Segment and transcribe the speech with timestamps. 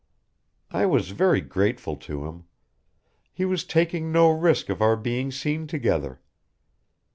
[0.71, 2.45] "I was very grateful to him.
[3.31, 6.19] He was taking no risk of our being seen together.